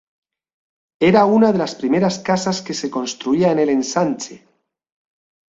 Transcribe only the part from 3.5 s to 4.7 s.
en el ensanche.